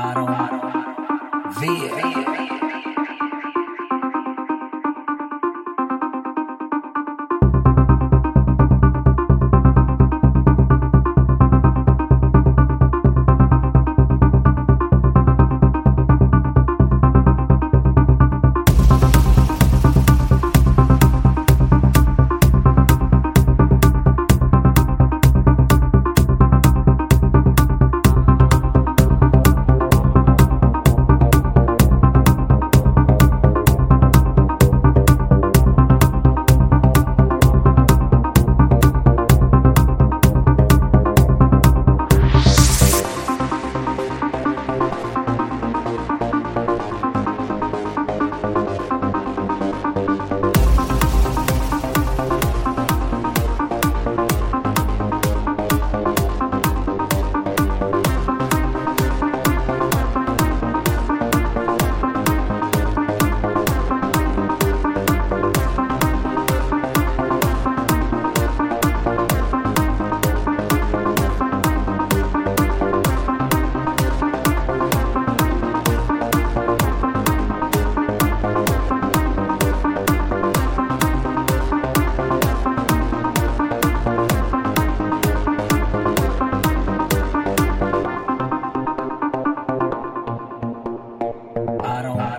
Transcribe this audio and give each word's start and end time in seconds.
I 0.00 0.14
don't 0.14 0.28
V. 1.60 2.07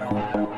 Thank 0.09 0.25
you. 0.35 0.48